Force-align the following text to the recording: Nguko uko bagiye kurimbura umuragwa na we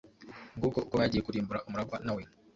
Nguko 0.57 0.77
uko 0.85 0.93
bagiye 0.99 1.23
kurimbura 1.25 1.63
umuragwa 1.67 1.97
na 2.05 2.13
we 2.17 2.23